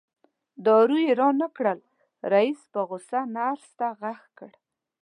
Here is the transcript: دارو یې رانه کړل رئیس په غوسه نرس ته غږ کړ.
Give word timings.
دارو 0.65 0.97
یې 1.05 1.11
رانه 1.19 1.47
کړل 1.57 1.79
رئیس 2.33 2.61
په 2.71 2.79
غوسه 2.89 3.19
نرس 3.35 3.65
ته 3.79 3.87
غږ 3.99 4.21
کړ. 4.37 4.51